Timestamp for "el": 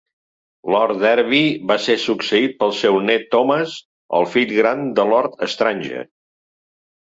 4.21-4.29